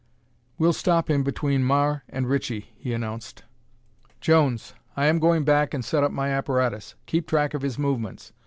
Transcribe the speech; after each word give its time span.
"We'll 0.57 0.73
stop 0.73 1.11
him 1.11 1.21
between 1.21 1.63
Marr 1.63 2.03
and 2.09 2.27
Ritchie," 2.27 2.71
he 2.75 2.91
announced. 2.91 3.43
"Jones, 4.19 4.73
I 4.97 5.05
am 5.05 5.19
going 5.19 5.43
back 5.43 5.75
and 5.75 5.85
set 5.85 6.03
up 6.03 6.11
my 6.11 6.29
apparatus. 6.29 6.95
Keep 7.05 7.27
track 7.27 7.53
of 7.53 7.61
his 7.61 7.77
movements. 7.77 8.33